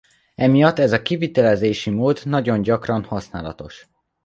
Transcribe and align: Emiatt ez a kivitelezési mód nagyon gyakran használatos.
Emiatt 0.35 0.79
ez 0.79 0.91
a 0.91 1.01
kivitelezési 1.01 1.89
mód 1.89 2.19
nagyon 2.23 2.61
gyakran 2.61 3.03
használatos. 3.03 3.87